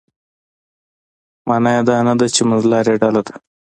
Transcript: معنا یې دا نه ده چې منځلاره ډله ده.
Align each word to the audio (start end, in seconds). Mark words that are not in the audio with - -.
معنا 1.47 1.69
یې 1.75 1.81
دا 1.87 1.97
نه 2.07 2.13
ده 2.19 2.27
چې 2.35 2.41
منځلاره 2.49 2.93
ډله 3.01 3.21
ده. 3.27 3.33